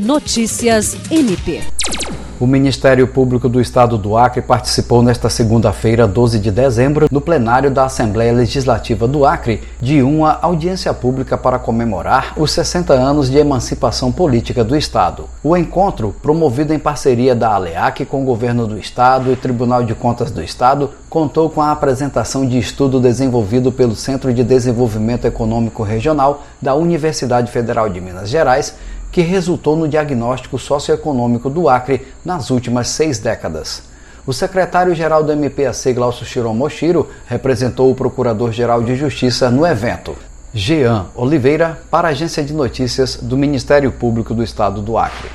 Notícias 0.00 0.96
MP. 1.10 1.60
O 2.40 2.46
Ministério 2.46 3.06
Público 3.06 3.50
do 3.50 3.60
Estado 3.60 3.98
do 3.98 4.16
Acre 4.16 4.40
participou 4.40 5.02
nesta 5.02 5.28
segunda-feira, 5.28 6.08
12 6.08 6.38
de 6.38 6.50
dezembro, 6.50 7.06
no 7.10 7.20
plenário 7.20 7.70
da 7.70 7.84
Assembleia 7.84 8.32
Legislativa 8.32 9.06
do 9.06 9.26
Acre, 9.26 9.62
de 9.78 10.02
uma 10.02 10.38
audiência 10.40 10.94
pública 10.94 11.36
para 11.36 11.58
comemorar 11.58 12.32
os 12.38 12.50
60 12.52 12.94
anos 12.94 13.28
de 13.28 13.36
emancipação 13.36 14.10
política 14.10 14.64
do 14.64 14.74
Estado. 14.74 15.28
O 15.44 15.54
encontro, 15.54 16.16
promovido 16.22 16.72
em 16.72 16.78
parceria 16.78 17.34
da 17.34 17.52
ALEAC 17.52 18.06
com 18.06 18.22
o 18.22 18.24
Governo 18.24 18.66
do 18.66 18.78
Estado 18.78 19.30
e 19.30 19.36
Tribunal 19.36 19.84
de 19.84 19.94
Contas 19.94 20.30
do 20.30 20.42
Estado, 20.42 20.92
contou 21.10 21.50
com 21.50 21.60
a 21.60 21.72
apresentação 21.72 22.46
de 22.46 22.58
estudo 22.58 23.00
desenvolvido 23.00 23.70
pelo 23.70 23.94
Centro 23.94 24.32
de 24.32 24.42
Desenvolvimento 24.42 25.26
Econômico 25.26 25.82
Regional 25.82 26.42
da 26.62 26.74
Universidade 26.74 27.52
Federal 27.52 27.90
de 27.90 28.00
Minas 28.00 28.30
Gerais 28.30 28.74
que 29.10 29.20
resultou 29.20 29.76
no 29.76 29.88
diagnóstico 29.88 30.58
socioeconômico 30.58 31.50
do 31.50 31.68
Acre 31.68 32.06
nas 32.24 32.50
últimas 32.50 32.88
seis 32.88 33.18
décadas. 33.18 33.82
O 34.26 34.32
secretário-geral 34.32 35.24
do 35.24 35.32
MPAC, 35.32 35.92
Glaucio 35.92 36.26
Shiromoshiro, 36.26 37.08
representou 37.26 37.90
o 37.90 37.94
Procurador-Geral 37.94 38.82
de 38.82 38.94
Justiça 38.94 39.50
no 39.50 39.66
evento. 39.66 40.14
Jean 40.52 41.06
Oliveira, 41.14 41.80
para 41.90 42.08
a 42.08 42.10
Agência 42.10 42.42
de 42.42 42.52
Notícias 42.52 43.16
do 43.16 43.36
Ministério 43.36 43.90
Público 43.92 44.34
do 44.34 44.42
Estado 44.42 44.82
do 44.82 44.98
Acre. 44.98 45.30